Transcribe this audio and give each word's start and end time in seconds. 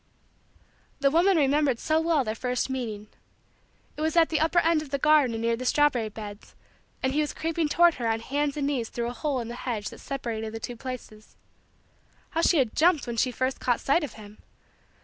The 1.01 1.11
woman 1.11 1.37
remembered 1.37 1.77
so 1.77 1.99
well 2.01 2.23
their 2.23 2.33
first 2.33 2.71
meeting. 2.71 3.05
It 3.95 4.01
was 4.01 4.17
at 4.17 4.29
the 4.29 4.39
upper 4.39 4.57
end 4.57 4.81
of 4.81 4.89
the 4.89 4.97
garden 4.97 5.39
near 5.39 5.55
the 5.55 5.63
strawberry 5.63 6.09
beds 6.09 6.55
and 7.03 7.13
he 7.13 7.21
was 7.21 7.35
creeping 7.35 7.69
toward 7.69 7.93
her 8.01 8.07
on 8.07 8.21
hands 8.21 8.57
and 8.57 8.65
knees 8.65 8.89
through 8.89 9.09
a 9.09 9.13
hole 9.13 9.39
in 9.41 9.47
the 9.47 9.53
hedge 9.53 9.89
that 9.89 9.99
separated 9.99 10.53
the 10.55 10.59
two 10.59 10.75
places. 10.75 11.35
How 12.31 12.41
she 12.41 12.57
had 12.57 12.75
jumped 12.75 13.05
when 13.05 13.17
she 13.17 13.29
first 13.31 13.59
caught 13.59 13.79
sight 13.79 14.03
of 14.03 14.13
him! 14.13 14.39